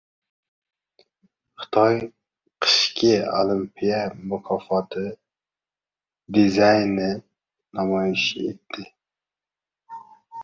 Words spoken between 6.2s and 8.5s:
dizaynini namoyish